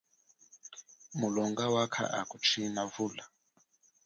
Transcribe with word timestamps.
Mulonga 1.19 1.63
wakha 1.73 2.03
akuchina 2.19 2.81
vula? 2.93 3.25